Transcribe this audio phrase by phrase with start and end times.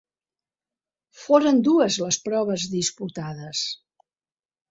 [1.23, 3.65] Foren dues les proves disputades.